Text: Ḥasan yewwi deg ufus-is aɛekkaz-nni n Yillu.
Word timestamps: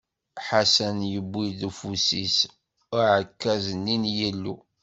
Ḥasan 0.47 0.97
yewwi 1.11 1.43
deg 1.51 1.61
ufus-is 1.69 2.37
aɛekkaz-nni 2.99 3.95
n 4.01 4.03
Yillu. 4.15 4.55